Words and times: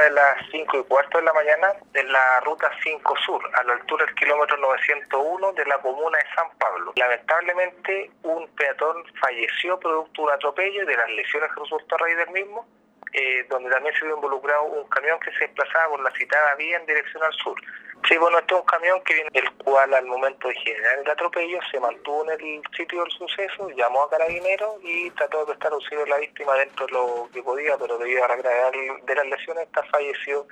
de 0.00 0.10
las 0.10 0.36
5 0.50 0.78
y 0.78 0.84
cuarto 0.84 1.18
de 1.18 1.24
la 1.24 1.32
mañana 1.32 1.74
en 1.94 2.12
la 2.12 2.40
ruta 2.40 2.70
5 2.82 3.14
Sur, 3.24 3.42
a 3.54 3.64
la 3.64 3.74
altura 3.74 4.06
del 4.06 4.14
kilómetro 4.14 4.56
901 4.56 5.52
de 5.52 5.66
la 5.66 5.78
comuna 5.78 6.18
de 6.18 6.24
San 6.34 6.50
Pablo. 6.58 6.92
Lamentablemente, 6.96 8.10
un 8.22 8.48
peatón 8.56 9.04
falleció 9.20 9.78
producto 9.78 10.22
de 10.22 10.28
un 10.28 10.34
atropello 10.34 10.82
y 10.82 10.86
de 10.86 10.96
las 10.96 11.10
lesiones 11.10 11.50
que 11.52 11.60
resultó 11.60 11.94
a 11.94 11.98
raíz 11.98 12.16
del 12.16 12.30
mismo, 12.30 12.66
eh, 13.14 13.46
donde 13.48 13.70
también 13.70 13.94
se 13.94 14.04
vio 14.04 14.16
involucrado 14.16 14.64
un 14.64 14.88
camión 14.88 15.18
que 15.20 15.30
se 15.32 15.46
desplazaba 15.46 15.90
por 15.90 16.02
la 16.02 16.10
citada 16.10 16.54
vía 16.56 16.76
en 16.76 16.86
dirección 16.86 17.22
al 17.22 17.32
sur. 17.34 17.56
Sí, 18.08 18.18
bueno, 18.18 18.38
este 18.38 18.54
es 18.54 18.60
un 18.60 18.66
camión 18.66 19.00
que 19.02 19.14
viene, 19.14 19.30
el 19.32 19.50
cual 19.52 19.94
al 19.94 20.04
momento 20.04 20.48
de 20.48 20.54
generar 20.56 20.98
el 20.98 21.10
atropello 21.10 21.58
se 21.70 21.80
mantuvo 21.80 22.24
en 22.24 22.38
el 22.38 22.62
sitio 22.76 23.02
del 23.02 23.10
suceso, 23.12 23.70
llamó 23.70 24.02
a 24.02 24.10
carabineros 24.10 24.76
y 24.82 25.10
trató 25.12 25.40
de 25.40 25.46
prestar 25.46 25.72
auxilio 25.72 26.04
a 26.04 26.08
la 26.08 26.18
víctima 26.18 26.54
dentro 26.54 26.86
de 26.86 26.92
lo 26.92 27.28
que 27.32 27.42
podía, 27.42 27.78
pero 27.78 27.96
debido 27.96 28.24
a 28.24 28.28
la 28.28 28.36
gravedad 28.36 28.72
de 29.06 29.14
las 29.14 29.26
lesiones, 29.26 29.64
esta 29.64 29.84
falleció 29.84 30.46